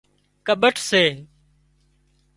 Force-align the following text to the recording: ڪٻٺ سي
ڪٻٺ 0.47 0.75
سي 0.89 1.03